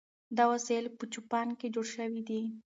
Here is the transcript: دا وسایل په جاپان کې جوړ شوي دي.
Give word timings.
دا 0.37 0.43
وسایل 0.53 0.85
په 0.97 1.03
جاپان 1.13 1.47
کې 1.59 1.67
جوړ 1.75 1.85
شوي 1.95 2.21
دي. 2.29 2.41